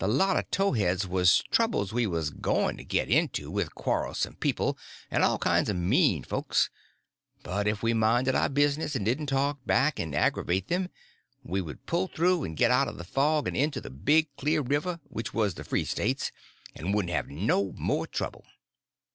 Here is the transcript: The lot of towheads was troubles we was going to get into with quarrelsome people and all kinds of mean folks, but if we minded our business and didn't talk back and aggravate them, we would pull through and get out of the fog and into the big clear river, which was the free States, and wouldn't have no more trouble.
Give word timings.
The 0.00 0.06
lot 0.06 0.36
of 0.36 0.50
towheads 0.50 1.06
was 1.08 1.42
troubles 1.50 1.90
we 1.90 2.06
was 2.06 2.28
going 2.28 2.76
to 2.76 2.84
get 2.84 3.08
into 3.08 3.50
with 3.50 3.74
quarrelsome 3.74 4.34
people 4.36 4.76
and 5.10 5.24
all 5.24 5.38
kinds 5.38 5.70
of 5.70 5.78
mean 5.78 6.24
folks, 6.24 6.68
but 7.42 7.66
if 7.66 7.82
we 7.82 7.94
minded 7.94 8.34
our 8.34 8.50
business 8.50 8.94
and 8.94 9.02
didn't 9.02 9.28
talk 9.28 9.64
back 9.64 9.98
and 9.98 10.14
aggravate 10.14 10.68
them, 10.68 10.90
we 11.42 11.62
would 11.62 11.86
pull 11.86 12.06
through 12.06 12.44
and 12.44 12.58
get 12.58 12.70
out 12.70 12.86
of 12.86 12.98
the 12.98 13.02
fog 13.04 13.48
and 13.48 13.56
into 13.56 13.80
the 13.80 13.88
big 13.88 14.28
clear 14.36 14.60
river, 14.60 15.00
which 15.04 15.32
was 15.32 15.54
the 15.54 15.64
free 15.64 15.86
States, 15.86 16.30
and 16.74 16.92
wouldn't 16.94 17.14
have 17.14 17.30
no 17.30 17.72
more 17.78 18.06
trouble. 18.06 18.44